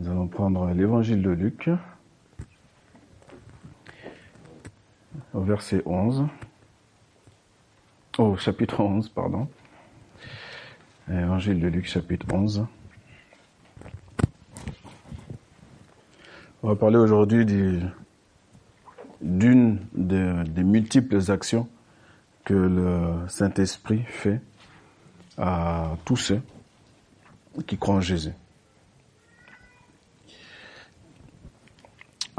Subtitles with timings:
[0.00, 1.68] Nous allons prendre l'évangile de Luc
[5.34, 6.26] au verset 11.
[8.16, 9.46] Au chapitre 11, pardon.
[11.10, 12.66] Évangile de Luc, chapitre 11.
[16.62, 17.44] On va parler aujourd'hui
[19.20, 21.68] d'une des multiples actions
[22.44, 24.40] que le Saint-Esprit fait
[25.36, 26.40] à tous ceux
[27.66, 28.32] qui croient en Jésus.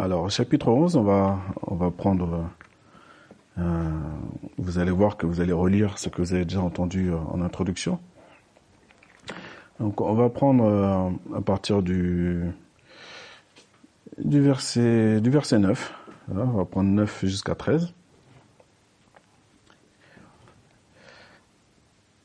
[0.02, 2.50] Alors, chapitre 11, on va, on va prendre,
[3.60, 3.92] euh,
[4.58, 7.40] vous allez voir que vous allez relire ce que vous avez déjà entendu euh, en
[7.40, 8.00] introduction.
[9.80, 12.50] Donc, on va prendre euh, à partir du,
[14.18, 15.94] du verset, du verset 9.
[16.32, 17.94] on va prendre 9 jusqu'à 13.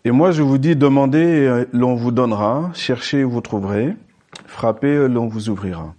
[0.07, 3.95] Et moi, je vous dis, demandez, l'on vous donnera, cherchez, vous trouverez,
[4.47, 5.95] frappez, l'on vous ouvrira.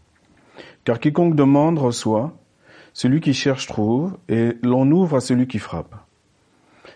[0.88, 2.32] Car quiconque demande reçoit,
[2.94, 5.94] celui qui cherche trouve, et l'on ouvre à celui qui frappe.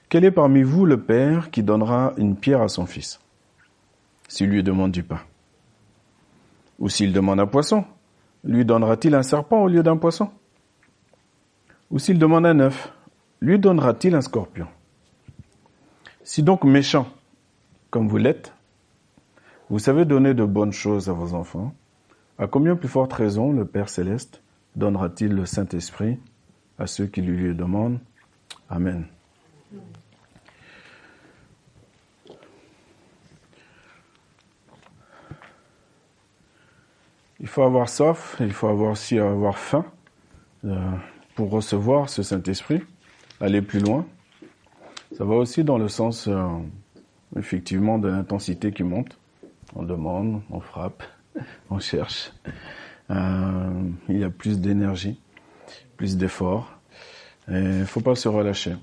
[0.07, 3.19] Quel est parmi vous le Père qui donnera une pierre à son fils,
[4.29, 5.19] s'il lui demande du pain?
[6.79, 7.83] Ou s'il demande un poisson,
[8.45, 10.29] lui donnera-t-il un serpent au lieu d'un poisson?
[11.89, 12.93] Ou s'il demande un œuf,
[13.41, 14.67] lui donnera-t-il un scorpion?
[16.23, 17.07] Si donc méchant,
[17.89, 18.53] comme vous l'êtes,
[19.69, 21.73] vous savez donner de bonnes choses à vos enfants,
[22.37, 24.41] à combien plus forte raison le Père céleste
[24.75, 26.17] donnera-t-il le Saint-Esprit
[26.79, 27.99] à ceux qui lui, demandent?
[28.69, 29.05] Amen.
[37.39, 39.85] Il faut avoir soif, il faut avoir aussi avoir faim
[40.63, 40.91] euh,
[41.35, 42.81] pour recevoir ce Saint-Esprit,
[43.39, 44.05] aller plus loin.
[45.17, 46.47] Ça va aussi dans le sens, euh,
[47.35, 49.17] effectivement, de l'intensité qui monte.
[49.75, 51.03] On demande, on frappe,
[51.69, 52.31] on cherche.
[53.09, 55.19] Euh, il y a plus d'énergie,
[55.97, 56.79] plus d'efforts.
[57.49, 58.75] Il faut pas se relâcher.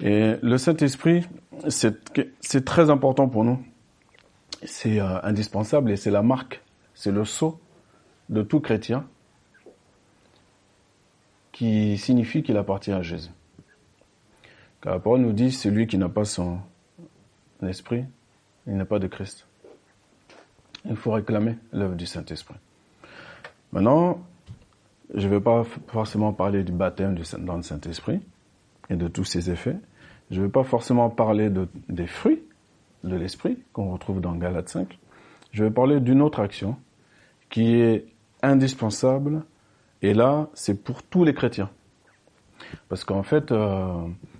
[0.00, 1.26] Et le Saint-Esprit,
[1.68, 3.64] c'est très important pour nous.
[4.62, 6.62] C'est euh, indispensable et c'est la marque,
[6.94, 7.60] c'est le sceau
[8.28, 9.06] de tout chrétien
[11.52, 13.30] qui signifie qu'il appartient à Jésus.
[14.82, 16.58] Car la parole nous dit, celui qui n'a pas son
[17.62, 18.04] esprit,
[18.66, 19.45] il n'a pas de Christ
[20.88, 22.56] il faut réclamer l'œuvre du Saint-Esprit.
[23.72, 24.20] Maintenant,
[25.14, 28.20] je ne vais pas forcément parler du baptême dans le Saint-Esprit
[28.90, 29.76] et de tous ses effets.
[30.30, 31.50] Je ne vais pas forcément parler
[31.88, 32.42] des fruits
[33.04, 34.98] de l'Esprit qu'on retrouve dans Galates 5.
[35.52, 36.76] Je vais parler d'une autre action
[37.48, 38.06] qui est
[38.42, 39.42] indispensable
[40.02, 41.70] et là, c'est pour tous les chrétiens.
[42.88, 43.92] Parce qu'en fait, euh,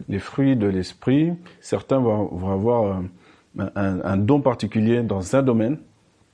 [0.09, 3.03] les fruits de l'Esprit, certains vont, avoir
[3.59, 5.79] euh, un don particulier dans un domaine,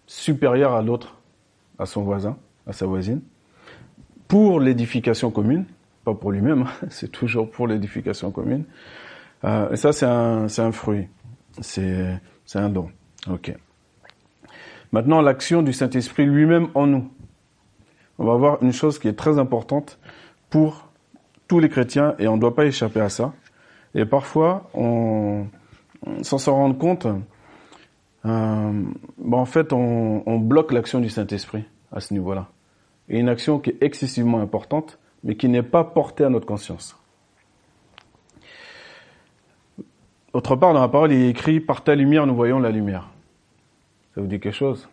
[0.07, 1.17] supérieur à l'autre,
[1.79, 2.37] à son voisin,
[2.67, 3.21] à sa voisine,
[4.29, 5.65] pour l'édification commune,
[6.05, 8.65] pas pour lui-même, hein, c'est toujours pour l'édification commune.
[9.45, 11.09] Euh, et ça, c'est un, c'est un fruit,
[11.61, 12.91] c'est, c'est un don.
[13.31, 13.55] Ok.
[14.93, 17.11] Maintenant, l'action du Saint-Esprit lui-même en nous.
[18.19, 19.99] On va voir une chose qui est très importante
[20.51, 20.89] pour
[21.49, 23.33] tous les chrétiens et on ne doit pas échapper à ça.
[23.95, 25.47] Et parfois, on,
[26.23, 27.07] sans s'en rendre compte,
[28.25, 28.83] euh,
[29.33, 32.49] en fait, on, bloque l'action du Saint-Esprit à ce niveau-là.
[33.09, 36.97] Et une action qui est excessivement importante, mais qui n'est pas portée à notre conscience.
[40.33, 43.11] Autre part, dans la parole, il est écrit Par ta lumière, nous voyons la lumière.
[44.15, 44.89] Ça vous dit quelque chose?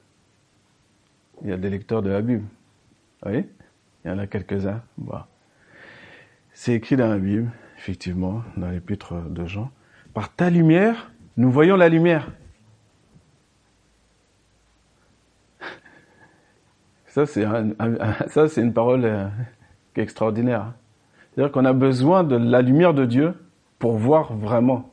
[1.43, 2.43] Il y a des lecteurs de la Bible.
[3.21, 3.45] Vous voyez
[4.03, 4.81] Il y en a quelques-uns.
[6.53, 9.71] C'est écrit dans la Bible, effectivement, dans l'épître de Jean.
[10.13, 12.29] Par ta lumière, nous voyons la lumière.
[17.25, 19.27] Ça, c'est une parole euh,
[19.95, 20.73] extraordinaire.
[21.33, 23.33] C'est-à-dire qu'on a besoin de la lumière de Dieu
[23.77, 24.89] pour voir vraiment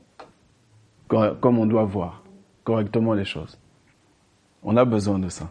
[1.08, 2.22] comme on doit voir
[2.64, 3.58] correctement les choses.
[4.62, 5.50] On a besoin de ça.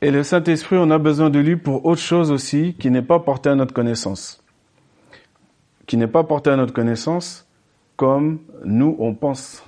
[0.00, 3.18] Et le Saint-Esprit, on a besoin de lui pour autre chose aussi qui n'est pas
[3.18, 4.42] porté à notre connaissance.
[5.86, 7.46] Qui n'est pas porté à notre connaissance
[7.96, 9.64] comme nous on pense.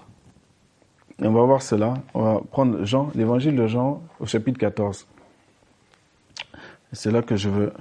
[1.20, 1.94] Et on va voir cela.
[2.14, 5.06] On va prendre Jean, l'évangile de Jean au chapitre 14.
[6.92, 7.72] C'est là que je veux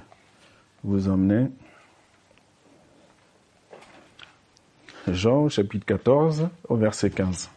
[0.84, 1.50] vous emmener.
[5.08, 7.50] Jean chapitre 14 au verset 15.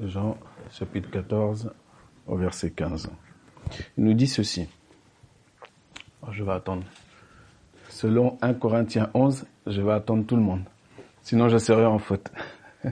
[0.00, 0.36] Jean
[0.70, 1.72] chapitre 14
[2.26, 3.10] au verset 15.
[3.96, 4.68] Il nous dit ceci.
[6.30, 6.84] Je vais attendre
[7.88, 10.62] selon 1 Corinthiens 11, je vais attendre tout le monde.
[11.28, 12.32] Sinon, je serai en faute.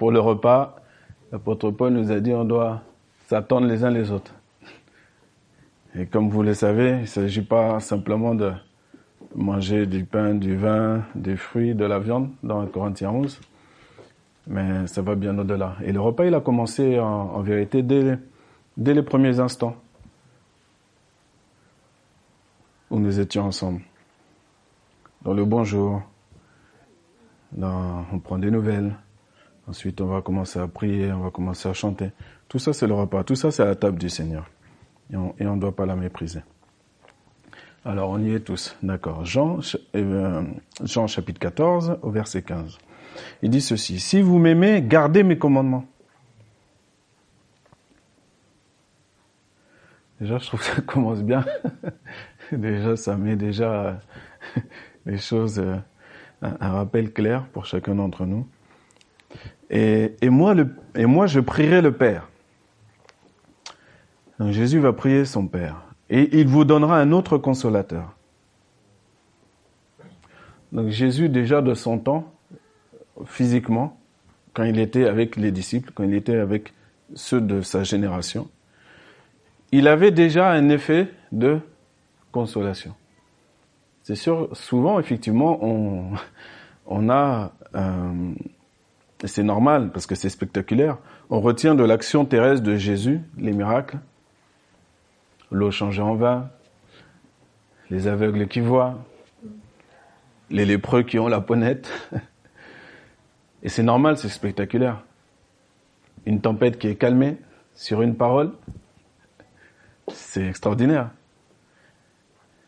[0.00, 0.82] Pour le repas,
[1.30, 2.82] l'apôtre Paul nous a dit on doit
[3.28, 4.34] s'attendre les uns les autres.
[5.94, 8.50] Et comme vous le savez, il ne s'agit pas simplement de
[9.36, 13.40] manger du pain, du vin, des fruits, de la viande dans 1 Corinthiens 11,
[14.48, 15.76] mais ça va bien au-delà.
[15.84, 18.18] Et le repas, il a commencé en, vérité dès,
[18.76, 19.76] dès les premiers instants
[22.90, 23.82] où nous étions ensemble.
[25.22, 26.02] Dans le bonjour,
[27.58, 28.94] on prend des nouvelles,
[29.66, 32.10] ensuite on va commencer à prier, on va commencer à chanter.
[32.48, 34.48] Tout ça, c'est le repas, tout ça, c'est la table du Seigneur.
[35.12, 36.40] Et on ne doit pas la mépriser.
[37.84, 39.24] Alors on y est tous, d'accord.
[39.24, 39.58] Jean,
[39.96, 40.42] euh,
[40.84, 42.78] Jean chapitre 14 au verset 15.
[43.42, 45.86] Il dit ceci, si vous m'aimez, gardez mes commandements.
[50.20, 51.44] Déjà, je trouve que ça commence bien.
[52.52, 54.00] déjà, ça met déjà
[55.06, 55.62] les choses,
[56.42, 58.46] un rappel clair pour chacun d'entre nous.
[59.70, 60.54] Et, moi,
[61.26, 62.28] je prierai le Père.
[64.48, 65.82] Jésus va prier son Père.
[66.08, 68.14] Et il vous donnera un autre consolateur.
[70.72, 72.32] Donc Jésus, déjà de son temps,
[73.26, 73.98] physiquement,
[74.54, 76.72] quand il était avec les disciples, quand il était avec
[77.14, 78.48] ceux de sa génération,
[79.72, 81.60] il avait déjà un effet de
[82.32, 82.94] consolation.
[84.02, 85.58] C'est sûr, souvent, effectivement,
[86.86, 88.32] on, a, euh,
[89.24, 90.98] c'est normal parce que c'est spectaculaire,
[91.28, 93.98] on retient de l'action terrestre de Jésus, les miracles,
[95.50, 96.48] l'eau changée en vin,
[97.90, 98.98] les aveugles qui voient,
[100.48, 101.90] les lépreux qui ont la ponette.
[103.62, 105.02] Et c'est normal, c'est spectaculaire.
[106.24, 107.36] Une tempête qui est calmée
[107.74, 108.52] sur une parole,
[110.08, 111.10] c'est extraordinaire.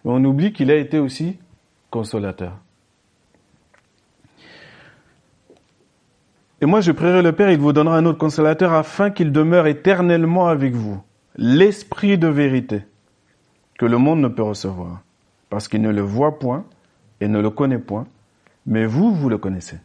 [0.05, 1.39] On oublie qu'il a été aussi
[1.91, 2.59] consolateur.
[6.61, 9.67] Et moi, je prierai le Père, il vous donnera un autre consolateur afin qu'il demeure
[9.67, 11.03] éternellement avec vous
[11.37, 12.85] l'esprit de vérité
[13.79, 15.03] que le monde ne peut recevoir,
[15.51, 16.65] parce qu'il ne le voit point
[17.21, 18.07] et ne le connaît point,
[18.67, 19.79] mais vous, vous le connaissez,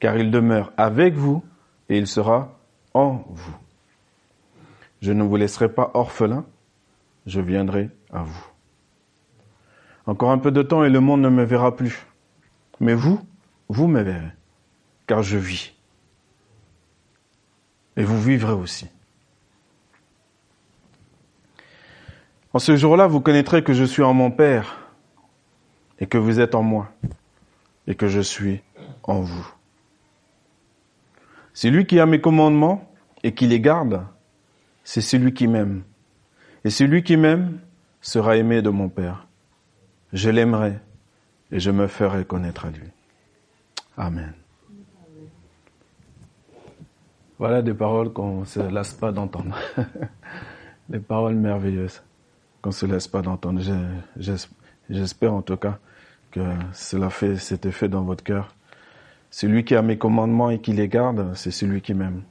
[0.00, 1.42] car il demeure avec vous
[1.88, 2.58] et il sera
[2.92, 3.56] en vous.
[5.00, 6.44] Je ne vous laisserai pas orphelin,
[7.26, 8.53] je viendrai à vous.
[10.06, 12.06] Encore un peu de temps et le monde ne me verra plus,
[12.80, 13.20] mais vous,
[13.68, 14.32] vous me verrez,
[15.06, 15.72] car je vis.
[17.96, 18.88] Et vous vivrez aussi.
[22.52, 24.78] En ce jour-là, vous connaîtrez que je suis en mon Père
[25.98, 26.92] et que vous êtes en moi
[27.86, 28.60] et que je suis
[29.02, 29.54] en vous.
[31.52, 32.88] Celui qui a mes commandements
[33.22, 34.04] et qui les garde,
[34.82, 35.82] c'est celui qui m'aime.
[36.64, 37.60] Et celui qui m'aime
[38.00, 39.26] sera aimé de mon Père.
[40.14, 40.78] Je l'aimerai
[41.50, 42.88] et je me ferai connaître à lui.
[43.96, 44.32] Amen.
[47.38, 49.56] Voilà des paroles qu'on ne se lasse pas d'entendre.
[50.88, 52.00] des paroles merveilleuses
[52.62, 53.60] qu'on se laisse pas d'entendre.
[54.88, 55.78] J'espère en tout cas
[56.30, 56.40] que
[56.72, 58.54] cela fait cet effet dans votre cœur.
[59.30, 62.22] Celui qui a mes commandements et qui les garde, c'est celui qui m'aime.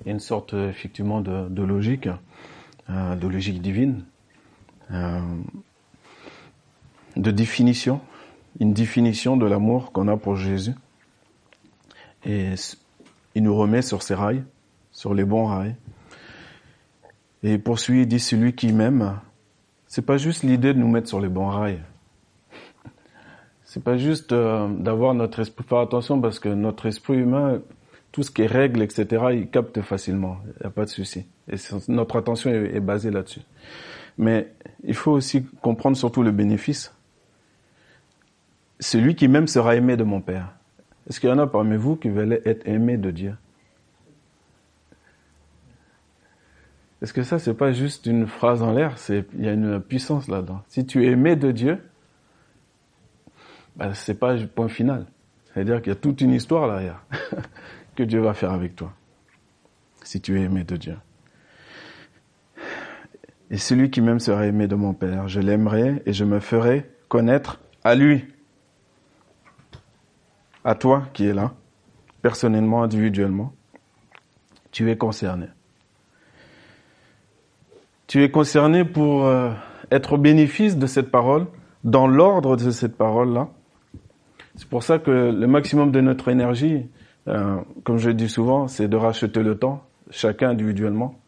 [0.00, 2.08] Il y a une sorte effectivement de, logique,
[2.88, 4.04] euh, de logique divine,
[4.90, 5.20] euh,
[7.16, 8.00] de définition,
[8.60, 10.74] une définition de l'amour qu'on a pour Jésus.
[12.24, 12.54] Et
[13.34, 14.44] il nous remet sur ses rails,
[14.90, 15.76] sur les bons rails.
[17.42, 19.18] Et il poursuit dit celui qui m'aime,
[19.86, 21.80] c'est pas juste l'idée de nous mettre sur les bons rails.
[23.64, 25.64] C'est pas juste euh, d'avoir notre esprit.
[25.68, 27.60] Faire attention parce que notre esprit humain,
[28.10, 30.38] tout ce qui est règles, etc., il capte facilement.
[30.46, 31.26] Il n'y a pas de souci.
[31.52, 31.56] Et
[31.88, 33.42] notre attention est, basée là-dessus.
[34.16, 34.50] Mais
[34.82, 36.95] il faut aussi comprendre surtout le bénéfice.
[38.80, 40.52] Celui qui m'aime sera aimé de mon Père.
[41.08, 43.34] Est-ce qu'il y en a parmi vous qui veulent être aimés de Dieu?
[47.02, 50.28] Est-ce que ça, c'est pas juste une phrase en l'air, il y a une puissance
[50.28, 50.62] là-dedans.
[50.68, 51.78] Si tu es aimé de Dieu,
[53.76, 55.06] ben, c'est pas le point final.
[55.52, 57.04] C'est-à-dire qu'il y a toute une histoire derrière
[57.94, 58.92] que Dieu va faire avec toi.
[60.02, 60.96] Si tu es aimé de Dieu.
[63.50, 65.28] Et celui qui m'aime sera aimé de mon Père.
[65.28, 68.24] Je l'aimerai et je me ferai connaître à lui.
[70.66, 71.54] À toi qui es là,
[72.20, 73.54] personnellement, individuellement.
[74.70, 75.46] Tu es concerné
[78.06, 79.50] tu es concerné pour euh,
[79.90, 81.46] être au bénéfice de cette parole,
[81.84, 83.48] dans l'ordre de cette parole-là.
[84.54, 86.86] C'est pour ça que le maximum de notre énergie,
[87.28, 91.18] euh, comme je dis souvent, c'est de racheter le temps, chacun individuellement.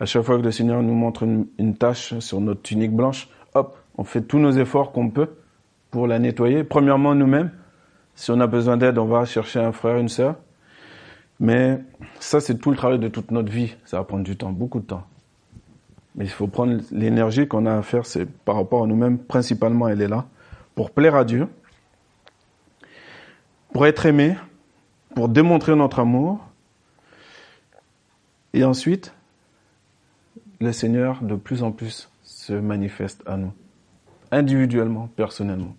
[0.00, 3.76] À chaque fois que le Seigneur nous montre une, tâche sur notre tunique blanche, hop,
[3.98, 5.28] On fait tous nos efforts qu'on peut
[5.90, 6.64] pour la nettoyer.
[6.64, 7.50] Premièrement, nous-mêmes.
[8.22, 10.36] Si on a besoin d'aide, on va chercher un frère, une sœur.
[11.40, 11.80] Mais
[12.20, 13.74] ça, c'est tout le travail de toute notre vie.
[13.84, 15.04] Ça va prendre du temps, beaucoup de temps.
[16.14, 19.88] Mais il faut prendre l'énergie qu'on a à faire, c'est par rapport à nous-mêmes, principalement,
[19.88, 20.26] elle est là,
[20.76, 21.48] pour plaire à Dieu,
[23.72, 24.36] pour être aimé,
[25.16, 26.38] pour démontrer notre amour.
[28.54, 29.12] Et ensuite,
[30.60, 33.52] le Seigneur, de plus en plus, se manifeste à nous,
[34.30, 35.74] individuellement, personnellement.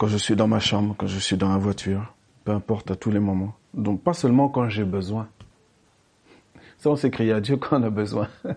[0.00, 2.14] Quand je suis dans ma chambre, quand je suis dans la voiture,
[2.44, 3.54] peu importe, à tous les moments.
[3.74, 5.28] Donc pas seulement quand j'ai besoin.
[6.78, 8.26] Ça, on s'écrit à Dieu quand on a besoin.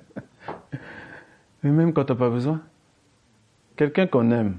[1.64, 2.62] Mais même quand tu n'as pas besoin.
[3.76, 4.56] Quelqu'un qu'on aime,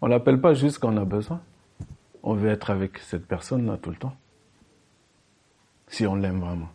[0.00, 1.40] on l'appelle pas juste quand on a besoin.
[2.22, 4.14] On veut être avec cette personne-là tout le temps.
[5.88, 6.68] Si on l'aime vraiment.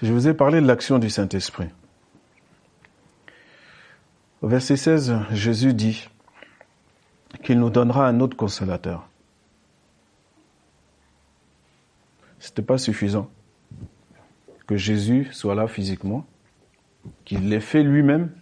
[0.00, 1.70] Je vous ai parlé de l'action du Saint-Esprit.
[4.44, 6.06] Au verset 16, Jésus dit
[7.42, 9.08] qu'il nous donnera un autre consolateur.
[12.38, 13.30] C'était pas suffisant
[14.66, 16.26] que Jésus soit là physiquement,
[17.24, 18.32] qu'il l'ait fait lui-même.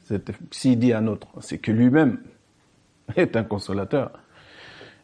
[0.51, 2.19] S'il dit un autre, c'est que lui-même
[3.15, 4.11] est un consolateur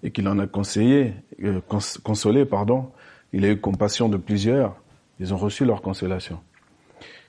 [0.02, 1.14] et qu'il en a conseillé,
[1.44, 1.60] euh,
[2.02, 2.90] consolé, pardon.
[3.32, 4.74] Il a eu compassion de plusieurs.
[5.20, 6.40] Ils ont reçu leur consolation.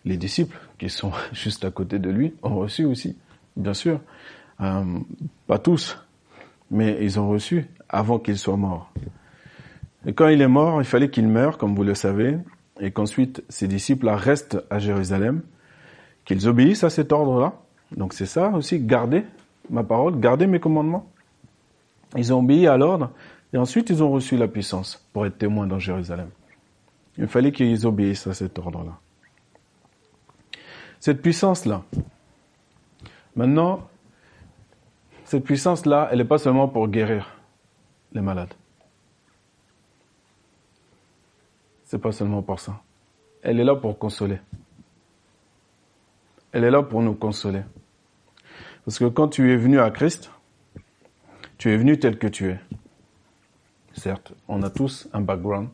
[0.06, 3.16] Les disciples, qui sont juste à côté de lui, ont reçu aussi
[3.60, 4.00] bien sûr.
[4.62, 4.84] Euh,
[5.48, 5.98] pas tous,
[6.72, 8.92] mais ils ont reçu avant qu'il soit mort.
[10.06, 12.38] Et quand il est mort, il fallait qu'il meure, comme vous le savez,
[12.80, 15.42] et qu'ensuite ses disciples restent à Jérusalem,
[16.26, 17.54] qu'ils obéissent à cet ordre-là.
[17.96, 19.24] Donc c'est ça aussi, garder
[19.70, 21.10] ma parole, garder mes commandements.
[22.16, 23.12] Ils ont obéi à l'ordre,
[23.54, 26.30] et ensuite ils ont reçu la puissance pour être témoins dans Jérusalem.
[27.18, 28.98] Il fallait qu'ils obéissent à cet ordre-là.
[31.00, 31.84] Cette puissance-là,
[33.36, 33.88] Maintenant,
[35.26, 37.40] cette puissance-là, elle n'est pas seulement pour guérir
[38.14, 38.54] les malades.
[41.84, 42.82] C'est pas seulement pour ça.
[43.42, 44.40] Elle est là pour consoler.
[46.52, 47.62] Elle est là pour nous consoler.
[48.86, 50.32] Parce que quand tu es venu à Christ,
[51.58, 52.60] tu es venu tel que tu es.
[53.94, 55.70] Certes, on a tous un background.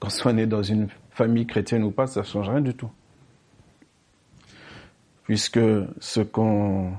[0.00, 2.90] Qu'on soit né dans une famille chrétienne ou pas, ça ne change rien du tout
[5.24, 5.60] puisque
[6.00, 6.92] ce qu'on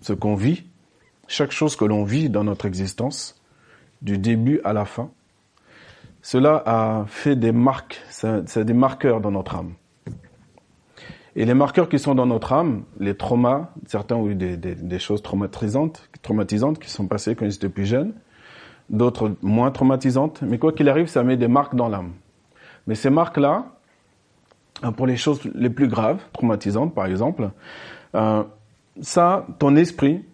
[0.00, 0.64] ce qu'on vit,
[1.26, 3.40] chaque chose que l'on vit dans notre existence,
[4.00, 5.10] du début à la fin,
[6.22, 9.72] cela a fait des marques, c'est des marqueurs dans notre âme.
[11.36, 14.74] Et les marqueurs qui sont dans notre âme, les traumas, certains ont eu des, des,
[14.74, 18.12] des choses traumatisantes, traumatisantes qui sont passées quand ils étaient plus jeunes,
[18.90, 22.12] d'autres moins traumatisantes, mais quoi qu'il arrive, ça met des marques dans l'âme.
[22.86, 23.77] Mais ces marques-là,
[24.96, 27.50] pour les choses les plus graves, traumatisantes par exemple,
[28.14, 28.42] euh,
[29.00, 30.24] ça, ton esprit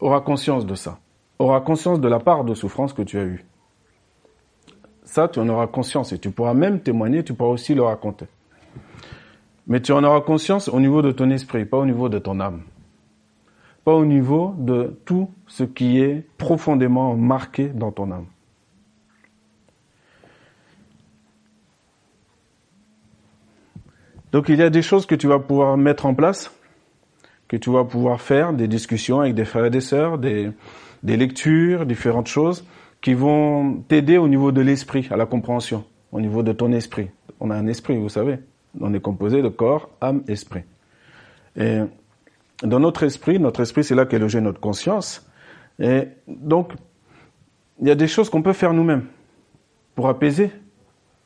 [0.00, 0.98] aura conscience de ça,
[1.38, 3.44] aura conscience de la part de souffrance que tu as eue.
[5.04, 8.26] Ça, tu en auras conscience et tu pourras même témoigner, tu pourras aussi le raconter.
[9.66, 12.38] Mais tu en auras conscience au niveau de ton esprit, pas au niveau de ton
[12.40, 12.62] âme.
[13.84, 18.26] Pas au niveau de tout ce qui est profondément marqué dans ton âme.
[24.32, 26.52] Donc il y a des choses que tu vas pouvoir mettre en place,
[27.48, 30.52] que tu vas pouvoir faire, des discussions avec des frères et des sœurs, des,
[31.02, 32.64] lectures, différentes choses
[33.00, 37.08] qui vont t'aider au niveau de l'esprit, à la compréhension, au niveau de ton esprit.
[37.40, 38.38] On a un esprit, vous savez.
[38.80, 40.62] On est composé de corps, âme, esprit.
[41.56, 41.80] Et
[42.62, 45.26] dans notre esprit, notre esprit, c'est là qu'est logée notre conscience.
[45.80, 46.72] Et donc,
[47.80, 49.06] il y a des choses qu'on peut faire nous-mêmes
[49.96, 50.52] pour apaiser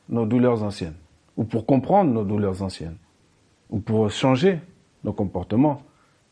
[0.08, 0.94] nos douleurs anciennes
[1.36, 2.96] ou pour comprendre nos douleurs anciennes,
[3.70, 4.60] ou pour changer
[5.02, 5.82] nos comportements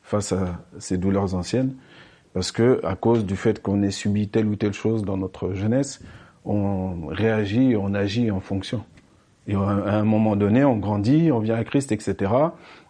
[0.03, 1.75] face à ces douleurs anciennes,
[2.35, 5.55] parce que à cause du fait qu'on ait subi telle ou telle chose dans notre
[5.55, 6.01] jeunesse,
[6.45, 8.85] on réagit, on agit en fonction.
[9.49, 12.33] Et à un moment donné, on grandit, on vient à Christ, etc.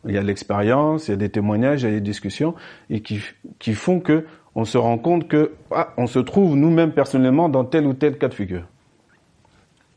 [0.07, 2.55] Il y a l'expérience, il y a des témoignages, il y a des discussions,
[2.91, 3.21] et qui,
[3.59, 7.65] qui font que on se rend compte que ah, on se trouve nous-mêmes personnellement dans
[7.65, 8.67] tel ou tel cas de figure.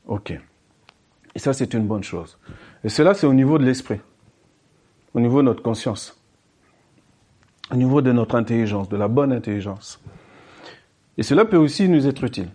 [0.07, 0.39] Ok.
[1.35, 2.37] Et ça, c'est une bonne chose.
[2.83, 3.99] Et cela, c'est au niveau de l'esprit,
[5.13, 6.17] au niveau de notre conscience,
[7.69, 10.01] au niveau de notre intelligence, de la bonne intelligence.
[11.17, 12.49] Et cela peut aussi nous être utile.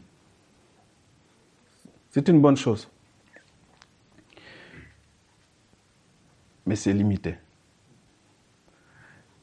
[2.11, 2.89] C'est une bonne chose.
[6.65, 7.37] Mais c'est limité.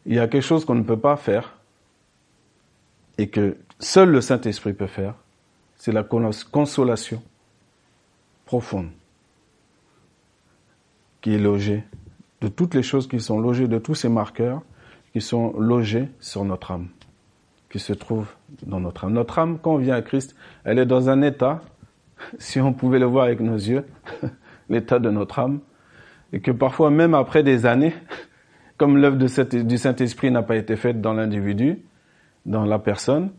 [0.06, 1.60] Il y a quelque chose qu'on ne peut pas faire
[3.18, 5.16] et que seul le Saint-Esprit peut faire,
[5.76, 7.22] c'est la consolation
[8.46, 8.90] profonde
[11.28, 11.84] qui est logé,
[12.40, 14.62] de toutes les choses qui sont logées, de tous ces marqueurs
[15.12, 16.88] qui sont logés sur notre âme,
[17.70, 18.34] qui se trouvent
[18.66, 19.12] dans notre âme.
[19.12, 21.60] Notre âme, quand on vient à Christ, elle est dans un état,
[22.38, 23.86] si on pouvait le voir avec nos yeux,
[24.70, 25.60] l'état de notre âme,
[26.32, 27.94] et que parfois, même après des années,
[28.78, 31.80] comme l'œuvre du Saint-Esprit n'a pas été faite dans l'individu,
[32.46, 33.32] dans la personne,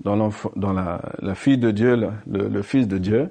[0.00, 3.30] dans, dans la, fille de Dieu, le, fils de Dieu,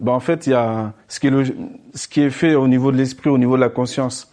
[0.00, 1.54] ben en fait, il y a ce qui, est
[1.94, 4.30] ce qui est fait au niveau de l'esprit, au niveau de la conscience.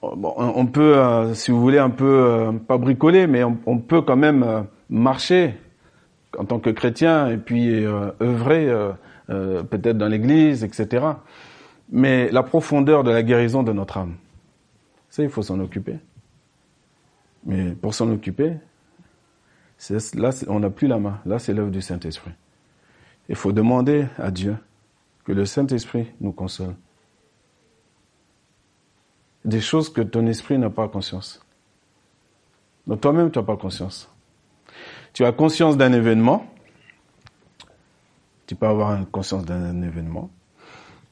[0.00, 3.78] Bon, on peut, euh, si vous voulez, un peu euh, pas bricoler, mais on, on
[3.78, 5.56] peut quand même euh, marcher
[6.38, 7.84] en tant que chrétien et puis
[8.20, 8.70] œuvrer
[9.26, 11.06] peut-être dans l'Église, etc.
[11.90, 14.16] Mais la profondeur de la guérison de notre âme,
[15.08, 15.96] ça, il faut s'en occuper.
[17.46, 18.52] Mais pour s'en occuper,
[19.90, 21.18] là, on n'a plus la main.
[21.24, 22.32] Là, c'est l'œuvre du Saint-Esprit.
[23.30, 24.56] Il faut demander à Dieu
[25.28, 26.74] que le Saint-Esprit nous console.
[29.44, 31.44] Des choses que ton esprit n'a pas conscience.
[32.86, 34.10] Donc toi-même, tu n'as pas conscience.
[35.12, 36.46] Tu as conscience d'un événement.
[38.46, 40.30] Tu peux avoir conscience d'un événement.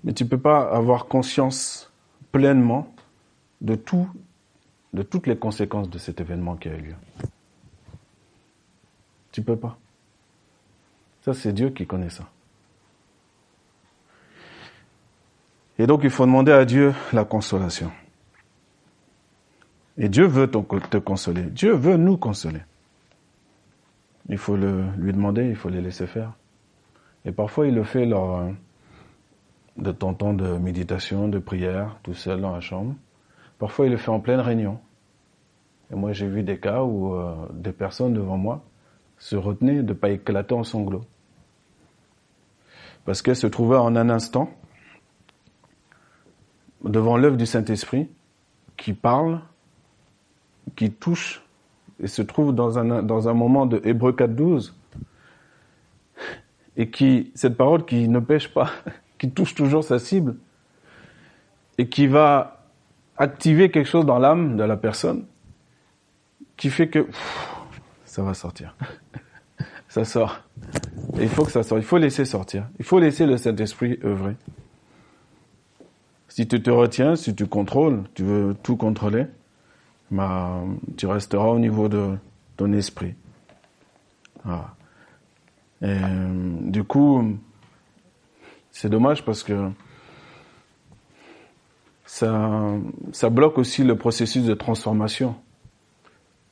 [0.03, 1.93] Mais tu ne peux pas avoir conscience
[2.33, 2.95] pleinement
[3.61, 4.09] de tout,
[4.95, 6.97] de toutes les conséquences de cet événement qui a eu lieu.
[9.31, 9.77] Tu peux pas.
[11.21, 12.31] Ça, c'est Dieu qui connaît ça.
[15.79, 17.91] Et donc, il faut demander à Dieu la consolation.
[19.99, 21.43] Et Dieu veut te consoler.
[21.43, 22.61] Dieu veut nous consoler.
[24.29, 26.33] Il faut le, lui demander, il faut les laisser faire.
[27.25, 28.49] Et parfois, il le fait lors
[29.77, 32.95] de ton temps de méditation, de prière, tout seul dans la chambre.
[33.59, 34.79] Parfois, il le fait en pleine réunion.
[35.93, 38.63] Et moi, j'ai vu des cas où euh, des personnes devant moi
[39.19, 41.05] se retenait de ne pas éclater en sanglots.
[43.05, 44.51] Parce qu'elle se trouvait en un instant
[46.89, 48.09] devant l'œuvre du Saint-Esprit
[48.77, 49.41] qui parle,
[50.75, 51.43] qui touche
[52.03, 54.73] et se trouve dans un, dans un moment de Hébreu 4.12
[56.77, 58.71] et qui, cette parole qui ne pêche pas,
[59.19, 60.37] qui touche toujours sa cible
[61.79, 62.65] et qui va
[63.17, 65.25] activer quelque chose dans l'âme de la personne
[66.57, 67.07] qui fait que
[68.05, 68.75] ça va sortir.
[69.89, 70.41] ça sort.
[71.19, 71.81] il faut que ça sorte.
[71.81, 72.67] Il faut laisser sortir.
[72.79, 74.37] Il faut laisser le Saint-Esprit œuvrer.
[76.37, 79.25] Si tu te retiens, si tu contrôles, tu veux tout contrôler,
[80.11, 80.63] bah,
[80.99, 82.19] tu resteras au niveau de
[82.59, 83.15] ton esprit.
[85.81, 85.97] Et,
[86.61, 87.39] du coup,
[88.71, 89.71] c'est dommage parce que
[92.05, 95.37] ça, bloque aussi le processus de transformation.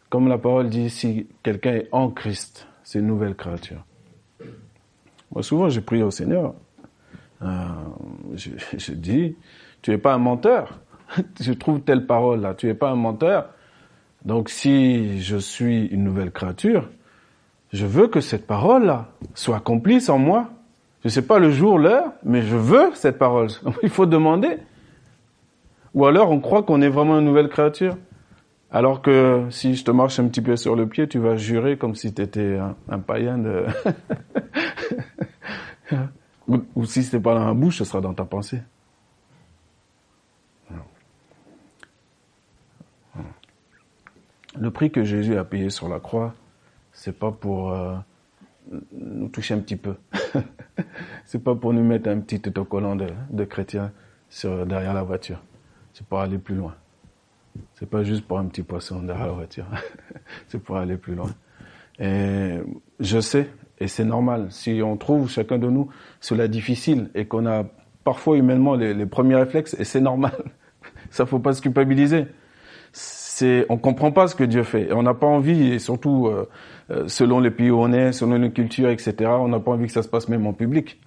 [0.09, 3.85] Comme la parole dit, si quelqu'un est en Christ, c'est une nouvelle créature.
[5.31, 6.55] Moi, souvent, j'ai prié au Seigneur.
[7.43, 7.67] Euh,
[8.35, 9.37] je, dis,
[9.85, 10.81] tu es pas un menteur.
[11.41, 12.55] je trouve telle parole là.
[12.55, 13.51] Tu es pas un menteur.
[14.25, 16.89] Donc, si je suis une nouvelle créature,
[17.71, 20.49] je veux que cette parole là soit accomplie en moi.
[21.05, 23.49] Je sais pas le jour, l'heure, mais je veux cette parole.
[23.83, 24.57] Il faut demander.
[25.93, 27.99] Ou alors, on croit qu'on est vraiment une nouvelle créature.
[28.71, 31.77] Alors que si je te marche un petit peu sur le pied, tu vas jurer
[31.77, 33.67] comme si tu étais un, païen de...
[36.75, 38.63] ou, si ce n'est pas dans la bouche, ce sera dans ta pensée.
[44.75, 46.35] Prix que Jésus a payé sur la croix,
[46.93, 47.97] c'est pas pour euh,
[48.93, 49.95] nous toucher un petit peu.
[51.25, 53.91] c'est pas pour nous mettre un petit autocollant de, de chrétien
[54.29, 55.43] sur, derrière la voiture.
[55.95, 56.75] C'est pour aller plus loin.
[57.75, 59.67] C'est pas juste pour un petit poisson derrière la voiture.
[60.49, 61.31] c'est pour aller plus loin.
[61.99, 65.89] Je sais, et c'est normal, si on trouve chacun de nous
[66.21, 67.65] cela difficile et qu'on a
[68.05, 70.37] parfois humainement les, premiers réflexes, et c'est normal.
[71.11, 72.27] Ça faut pas se culpabiliser.
[73.37, 74.93] C'est, on comprend pas ce que Dieu fait.
[74.93, 76.49] On n'a pas envie, et surtout euh,
[76.93, 79.87] euh, selon les pays où on est, selon les cultures, etc., on n'a pas envie
[79.89, 81.01] que ça se passe même en public.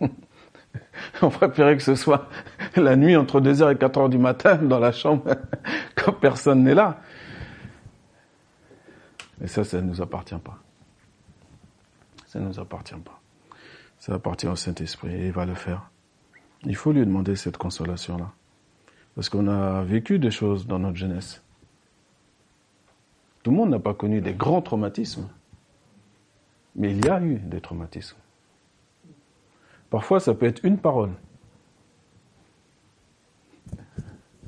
[1.20, 2.30] on préférait que ce soit
[2.76, 5.24] la nuit entre 2h et 4h du matin dans la chambre
[5.94, 7.02] quand personne n'est là.
[9.44, 10.58] Et ça, ça ne nous appartient pas.
[12.28, 13.20] Ça ne nous appartient pas.
[13.98, 15.90] Ça appartient au Saint-Esprit et il va le faire.
[16.64, 18.32] Il faut lui demander cette consolation-là.
[19.14, 21.42] Parce qu'on a vécu des choses dans notre jeunesse.
[23.42, 25.28] Tout le monde n'a pas connu des grands traumatismes.
[26.76, 28.16] Mais il y a eu des traumatismes.
[29.90, 31.10] Parfois, ça peut être une parole.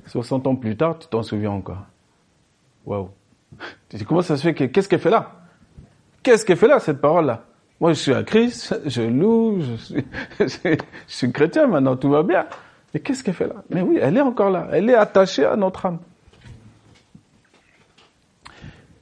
[0.07, 1.85] 60 ans plus tard, tu t'en souviens encore.
[2.87, 3.11] Waouh.
[3.88, 5.33] Tu dis, comment ça se fait Qu'est-ce qu'elle fait là?
[6.22, 7.44] Qu'est-ce qu'elle fait là, cette parole-là?
[7.81, 10.05] Moi, je suis à Christ, je loue, je suis,
[10.40, 12.46] je suis chrétien maintenant, tout va bien.
[12.94, 13.64] Mais qu'est-ce qu'elle fait là?
[13.70, 14.68] Mais oui, elle est encore là.
[14.72, 15.98] Elle est attachée à notre âme.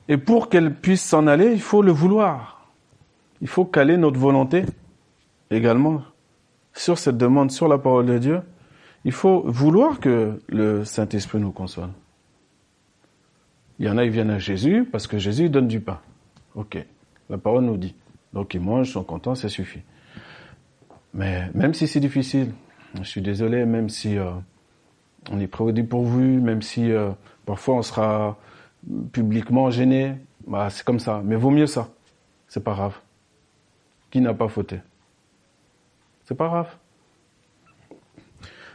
[0.08, 2.70] Et pour qu'elle puisse s'en aller, il faut le vouloir.
[3.42, 4.64] Il faut caler notre volonté
[5.50, 6.02] également
[6.72, 8.40] sur cette demande, sur la parole de Dieu.
[9.04, 11.90] Il faut vouloir que le Saint-Esprit nous console.
[13.78, 16.00] Il y en a, ils viennent à Jésus parce que Jésus donne du pain.
[16.54, 16.84] Ok,
[17.28, 17.94] la parole nous dit.
[18.32, 19.82] Donc ils mangent, ils sont contents, ça suffit.
[21.12, 22.52] Mais même si c'est difficile,
[22.98, 24.30] je suis désolé, même si euh,
[25.30, 27.10] on est dépourvu, même si euh,
[27.46, 28.38] parfois on sera
[29.12, 31.22] publiquement gêné, bah, c'est comme ça.
[31.24, 31.88] Mais vaut mieux ça.
[32.48, 32.98] C'est pas grave.
[34.10, 34.80] Qui n'a pas fauté?
[36.24, 36.68] C'est pas grave.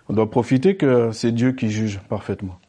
[0.09, 2.59] On doit profiter que c'est Dieu qui juge parfaitement.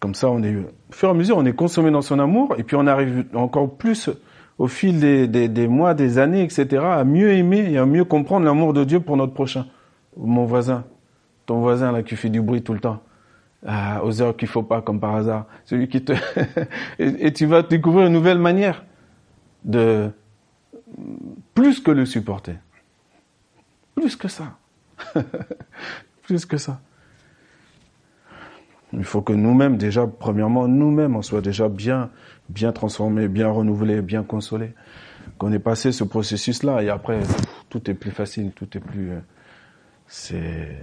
[0.00, 2.76] Comme ça, on est, au fur et on est consommé dans son amour, et puis
[2.76, 4.10] on arrive encore plus
[4.58, 8.72] au fil des, mois, des années, etc., à mieux aimer et à mieux comprendre l'amour
[8.72, 9.66] de Dieu pour notre prochain.
[10.16, 10.84] Mon voisin,
[11.46, 13.02] ton voisin là qui fait du bruit tout le temps,
[13.66, 16.12] ah, aux heures qu'il faut pas, comme par hasard, celui qui te
[16.98, 18.84] et, tu vas découvrir une nouvelle manière
[19.64, 20.10] de
[21.54, 22.54] plus que le supporter,
[23.96, 24.56] plus que ça,
[26.22, 26.80] plus que ça.
[28.96, 32.10] Il faut que nous-mêmes, déjà, premièrement, nous-mêmes, on soit déjà bien,
[32.48, 34.72] bien transformés, bien renouvelés, bien consolés.
[35.38, 37.20] Qu'on ait passé ce processus-là et après,
[37.70, 39.18] tout est plus facile, tout est plus, euh,
[40.06, 40.78] c'est,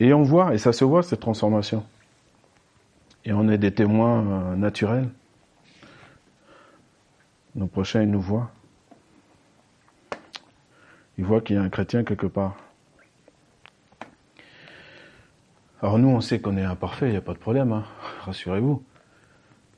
[0.00, 1.84] et, on voit, et ça se voit, cette transformation.
[3.24, 5.08] Et on est des témoins euh, naturels.
[7.54, 8.50] Nos prochains, ils nous voient.
[11.16, 12.56] Ils voient qu'il y a un chrétien quelque part.
[15.82, 17.84] Alors nous, on sait qu'on est imparfait, il n'y a pas de problème, hein.
[18.24, 18.82] rassurez-vous.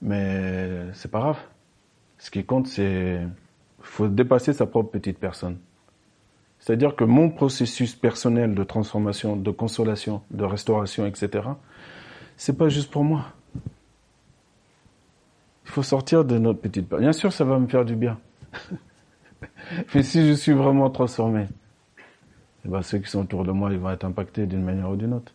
[0.01, 1.39] Mais c'est pas grave.
[2.19, 3.21] Ce qui compte, c'est
[3.81, 5.59] faut dépasser sa propre petite personne.
[6.59, 11.49] C'est-à-dire que mon processus personnel de transformation, de consolation, de restauration, etc.,
[12.37, 13.27] c'est pas juste pour moi.
[15.65, 16.89] Il faut sortir de notre petite.
[16.89, 18.19] Bien sûr, ça va me faire du bien.
[19.95, 21.47] Mais si je suis vraiment transformé,
[22.65, 24.97] eh ben, ceux qui sont autour de moi, ils vont être impactés d'une manière ou
[24.97, 25.33] d'une autre.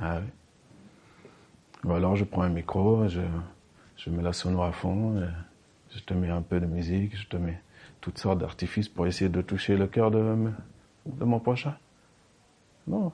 [0.00, 0.28] Ah oui.
[1.84, 3.20] Ou alors je prends un micro, je,
[3.96, 5.22] je mets la sono à fond,
[5.94, 7.60] je te mets un peu de musique, je te mets
[8.00, 10.50] toutes sortes d'artifices pour essayer de toucher le cœur de,
[11.06, 11.76] de mon prochain.
[12.86, 13.12] Non.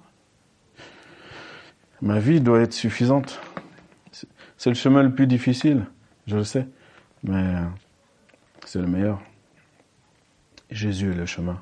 [2.00, 3.40] Ma vie doit être suffisante.
[4.56, 5.86] C'est le chemin le plus difficile,
[6.26, 6.66] je le sais,
[7.22, 7.54] mais
[8.64, 9.20] c'est le meilleur.
[10.70, 11.60] Jésus est le chemin.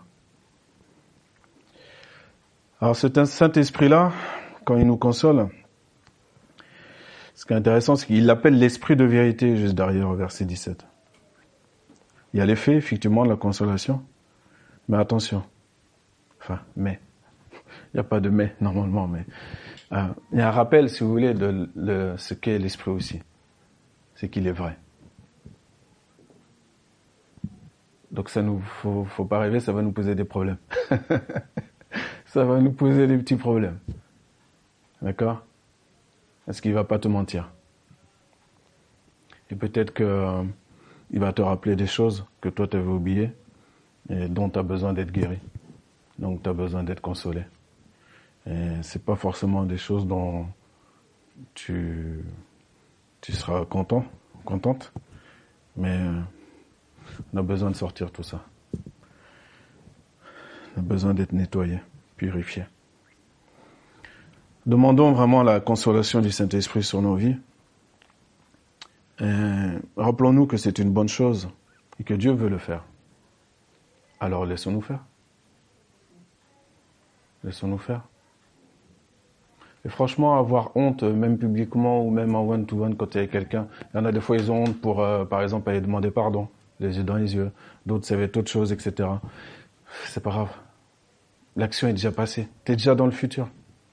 [2.81, 4.13] Alors cet Saint-Esprit-là,
[4.65, 5.49] quand il nous console,
[7.35, 10.87] ce qui est intéressant, c'est qu'il l'appelle l'esprit de vérité juste derrière au verset 17.
[12.33, 14.03] Il y a l'effet, effectivement, de la consolation,
[14.89, 15.43] mais attention.
[16.41, 17.01] Enfin, mais.
[17.53, 19.25] Il n'y a pas de mais, normalement, mais.
[19.93, 23.21] Euh, il y a un rappel, si vous voulez, de, ce qu'est l'esprit aussi.
[24.15, 24.79] C'est qu'il est vrai.
[28.11, 30.59] Donc ça nous, faut, faut pas rêver, ça va nous poser des problèmes.
[32.27, 33.79] ça va nous poser des petits problèmes.
[35.03, 35.43] D'accord?
[36.49, 37.51] Est-ce qu'il va pas te mentir?
[39.51, 40.43] Et peut-être que euh,
[41.11, 43.33] il va te rappeler des choses que toi tu avais oubliées
[44.09, 45.39] et dont tu as besoin d'être guéri.
[46.19, 47.43] Donc tu as besoin d'être consolé.
[48.47, 50.47] Et c'est pas forcément des choses dont
[51.55, 52.25] tu
[53.21, 54.05] tu seras content,
[54.45, 54.93] contente,
[55.77, 55.97] mais
[57.33, 58.45] on a besoin de sortir tout ça.
[60.77, 61.79] On a besoin d'être nettoyé,
[62.17, 62.65] purifié.
[64.65, 67.37] Demandons vraiment la consolation du Saint-Esprit sur nos vies.
[69.97, 71.49] Rappelons-nous que c'est une bonne chose
[71.99, 72.85] et que Dieu veut le faire.
[74.21, 75.01] Alors laissons-nous faire.
[77.45, 78.03] Laissons-nous faire.
[79.85, 83.67] Et franchement, avoir honte, même publiquement ou même en one-to-one quand il y a quelqu'un,
[83.93, 86.13] il y en a des fois ils ont honte pour, euh, par exemple, aller demander
[86.13, 86.49] pardon,
[86.79, 87.51] les yeux dans les yeux.
[87.85, 89.09] D'autres, ça va être autre chose, etc.
[90.07, 90.51] C'est pas grave.
[91.57, 92.49] L'action est déjà passée.
[92.65, 93.49] Tu es déjà dans le futur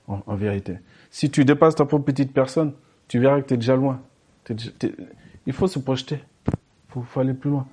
[0.10, 0.80] en, vérité.
[1.12, 2.74] Si tu dépasses ta propre petite personne,
[3.08, 4.02] tu verras que tu es déjà loin.
[5.46, 6.24] il faut se projeter.
[6.96, 7.68] Il faut, aller plus loin.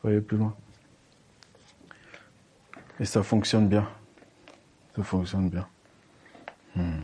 [0.00, 0.54] Faut aller plus loin.
[3.00, 3.88] Et ça fonctionne bien.
[4.94, 5.66] Ça fonctionne bien.
[6.76, 7.00] Hmm.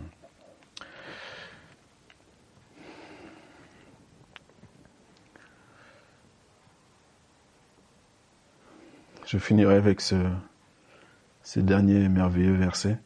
[9.26, 10.14] Je finirai avec ce,
[11.42, 12.98] ces derniers merveilleux versets.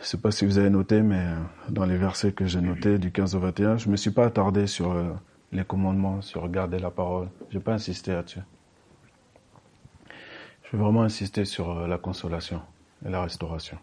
[0.00, 1.36] Je sais pas si vous avez noté, mais euh,
[1.68, 4.66] dans les versets que j'ai notés du 15 au 21, je me suis pas attardé
[4.66, 5.12] sur euh,
[5.52, 7.28] les commandements, sur garder la parole.
[7.50, 8.40] Je vais pas insister là-dessus.
[10.62, 12.62] Je vais vraiment insister sur euh, la consolation
[13.04, 13.76] et la restauration.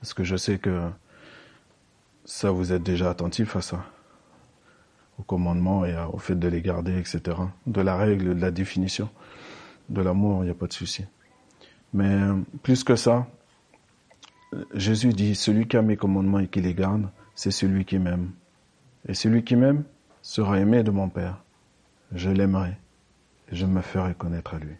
[0.00, 0.90] Parce que je sais que
[2.26, 3.82] ça, vous êtes déjà attentif à ça,
[5.18, 7.22] aux commandements et au fait de les garder, etc.
[7.66, 9.08] De la règle, de la définition,
[9.88, 11.06] de l'amour, il n'y a pas de souci.
[11.94, 12.20] Mais
[12.62, 13.26] plus que ça,
[14.74, 18.32] Jésus dit, celui qui a mes commandements et qui les garde, c'est celui qui m'aime.
[19.08, 19.84] Et celui qui m'aime
[20.22, 21.42] sera aimé de mon Père.
[22.12, 22.76] Je l'aimerai
[23.50, 24.76] et je me ferai connaître à lui.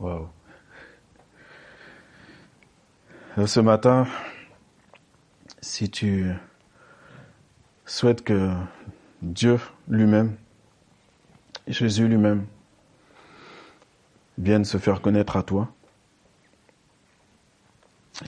[0.00, 0.28] Waouh.
[3.46, 4.06] Ce matin,
[5.60, 6.32] si tu
[7.84, 8.52] souhaites que
[9.22, 10.36] Dieu lui-même,
[11.66, 12.46] Jésus lui-même,
[14.38, 15.72] vienne se faire connaître à toi,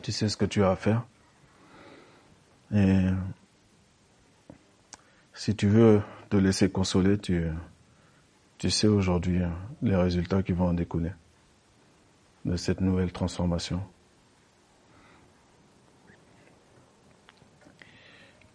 [0.03, 1.05] tu sais ce que tu as à faire.
[2.75, 3.07] Et
[5.35, 7.46] si tu veux te laisser consoler, tu,
[8.59, 9.40] tu sais aujourd'hui
[9.83, 11.12] les résultats qui vont en découler
[12.44, 13.83] de cette nouvelle transformation.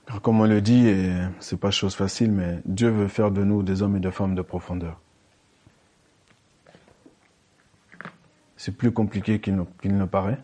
[0.08, 3.44] Car comme on le dit, et c'est pas chose facile, mais Dieu veut faire de
[3.44, 5.00] nous des hommes et des femmes de profondeur.
[8.58, 10.40] C'est plus compliqué qu'il ne, paraît,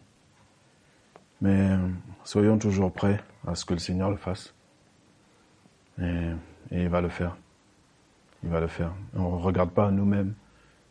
[1.41, 1.77] mais
[2.23, 4.53] soyons toujours prêts à ce que le Seigneur le fasse.
[6.01, 6.31] Et,
[6.71, 7.37] il va le faire.
[8.43, 8.91] Il va le faire.
[9.15, 10.33] On ne regarde pas à nous-mêmes,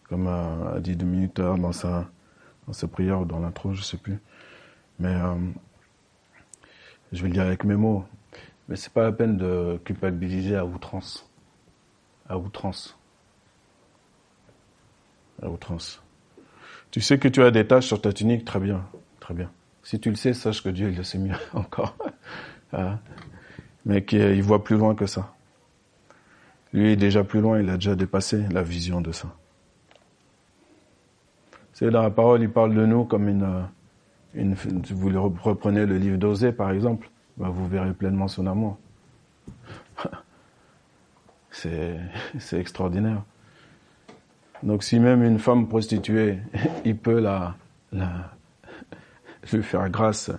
[0.09, 2.09] comme a, dit Dominique dans sa,
[2.67, 4.19] dans sa prière ou dans l'intro, je ne sais plus.
[4.99, 5.35] Mais euh,
[7.13, 8.05] je vais le dire avec mes mots.
[8.69, 11.31] Mais c'est pas la peine de culpabiliser à outrance.
[12.29, 12.99] À outrance.
[15.43, 16.03] À outrance.
[16.91, 18.85] Tu sais que tu as des taches sur ta tunique, très bien,
[19.21, 19.51] très bien.
[19.87, 21.96] Si tu le sais, sache que Dieu il le sait mieux encore.
[22.72, 22.99] Hein?
[23.85, 25.33] Mais qu'il voit plus loin que ça.
[26.72, 29.29] Lui est déjà plus loin, il a déjà dépassé la vision de ça.
[31.72, 33.68] C'est dans la parole, il parle de nous comme une,
[34.35, 38.79] une vous reprenez le livre d'Osée par exemple, bah, vous verrez pleinement son amour.
[41.53, 42.01] C'est,
[42.55, 43.22] extraordinaire.
[44.64, 46.40] Donc si même une femme prostituée,
[46.85, 47.55] il peut la
[49.53, 50.31] lui faire grâce,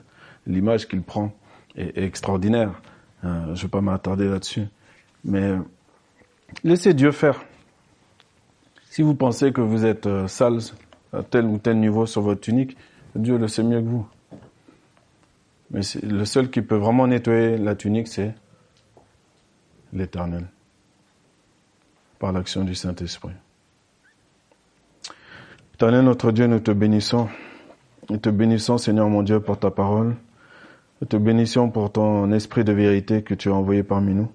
[0.45, 1.31] l'image qu'il prend
[1.75, 2.81] est, extraordinaire.
[3.23, 4.67] Euh, je ne vais pas m'attarder là-dessus.
[5.23, 5.55] Mais
[6.63, 7.43] laissez Dieu faire.
[8.89, 10.59] Si vous pensez que vous êtes euh, sale
[11.13, 12.77] à tel ou tel niveau sur votre tunique,
[13.15, 14.07] Dieu le sait mieux que vous.
[15.71, 18.33] Mais le seul qui peut vraiment nettoyer la tunique, c'est
[19.91, 20.45] l'Éternel,
[22.19, 23.33] par l'action du Saint-Esprit.
[25.75, 27.27] Éternel notre Dieu, nous te bénissons.
[28.09, 30.15] Nous te bénissons, Seigneur mon Dieu, pour ta parole.
[31.01, 34.31] Nous te bénissons pour ton esprit de vérité que tu as envoyé parmi nous.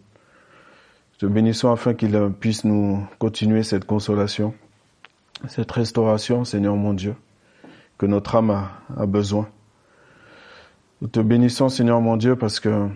[1.14, 4.52] Nous te bénissons afin qu'il puisse nous continuer cette consolation,
[5.48, 7.14] cette restauration, Seigneur mon Dieu,
[7.96, 9.48] que notre âme a, besoin.
[11.00, 12.88] Nous te bénissons, Seigneur mon Dieu, parce que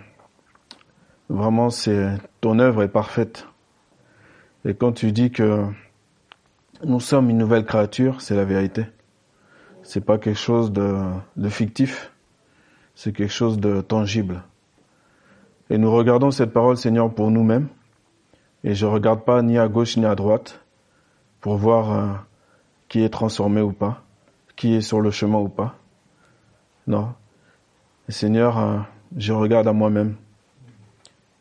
[1.30, 3.46] vraiment, c'est ton œuvre est parfaite.
[4.66, 5.64] Et quand tu dis que
[6.84, 8.84] nous sommes une nouvelle créature, c'est la vérité.
[9.86, 12.10] C'est pas quelque chose de, fictif,
[12.96, 14.42] c'est quelque chose de tangible.
[15.70, 17.68] Et nous regardons cette parole, Seigneur, pour nous-mêmes.
[18.64, 20.60] Et je regarde pas ni à gauche ni à droite
[21.40, 22.12] pour voir euh,
[22.88, 24.02] qui est transformé ou pas,
[24.56, 25.76] qui est sur le chemin ou pas.
[26.88, 27.14] Non.
[28.08, 28.78] Seigneur, euh,
[29.16, 30.16] je regarde à moi-même.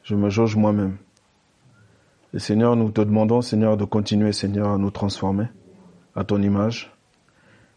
[0.03, 0.97] Je me jauge moi-même.
[2.35, 5.47] Et Seigneur, nous te demandons, Seigneur, de continuer, Seigneur, à nous transformer
[6.15, 6.94] à ton image,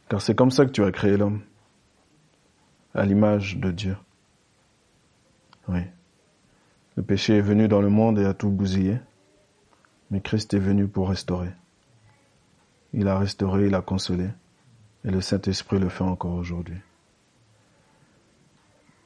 [0.09, 1.41] car c'est comme ça que tu as créé l'homme,
[2.95, 3.97] à l'image de Dieu.
[5.69, 5.81] Oui.
[6.97, 8.99] Le péché est venu dans le monde et a tout bousillé,
[10.11, 11.51] mais Christ est venu pour restaurer.
[12.95, 14.29] Il a restauré, il a consolé,
[15.05, 16.79] et le Saint-Esprit le fait encore aujourd'hui.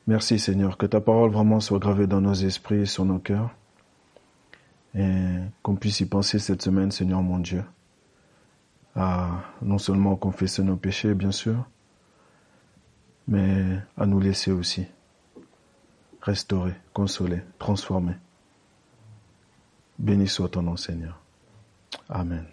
[0.06, 3.50] Merci Seigneur, que ta parole vraiment soit gravée dans nos esprits et sur nos cœurs
[4.94, 7.64] et qu'on puisse y penser cette semaine, Seigneur mon Dieu,
[8.94, 11.64] à non seulement confesser nos péchés, bien sûr,
[13.28, 14.86] mais à nous laisser aussi
[16.20, 18.14] restaurer, consoler, transformer.
[19.98, 21.18] Béni soit ton nom, Seigneur.
[22.08, 22.46] Amen.